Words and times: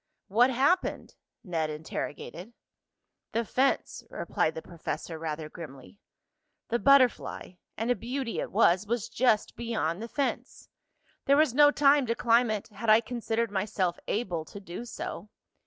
"What 0.29 0.49
happened?" 0.49 1.13
Ned 1.43 1.69
interrogated. 1.69 2.53
"The 3.33 3.45
fence," 3.45 4.03
replied 4.09 4.55
the 4.55 4.61
professor 4.63 5.19
rather 5.19 5.47
grimly. 5.47 5.99
"The 6.69 6.79
butterfly, 6.79 7.51
and 7.77 7.91
a 7.91 7.95
beauty 7.95 8.39
it 8.39 8.51
was, 8.51 8.87
was 8.87 9.07
just 9.09 9.55
beyond 9.55 10.01
the 10.01 10.07
fence. 10.07 10.69
There 11.25 11.37
was 11.37 11.53
no 11.53 11.69
time 11.69 12.07
to 12.07 12.15
climb 12.15 12.49
it, 12.49 12.69
had 12.69 12.89
I 12.89 12.99
considered 12.99 13.51
myself 13.51 13.99
able 14.07 14.43
to 14.45 14.59
do 14.59 14.85
so. 14.85 15.29